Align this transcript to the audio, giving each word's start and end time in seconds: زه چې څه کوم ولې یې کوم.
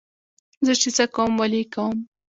زه 0.65 0.73
چې 0.81 0.89
څه 0.95 1.05
کوم 1.15 1.31
ولې 1.39 1.59
یې 1.63 1.69
کوم. 1.73 1.97